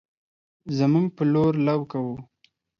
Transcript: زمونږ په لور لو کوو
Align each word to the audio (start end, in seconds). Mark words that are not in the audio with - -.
زمونږ 0.77 1.07
په 1.15 1.23
لور 1.33 1.53
لو 1.65 1.79
کوو 1.91 2.15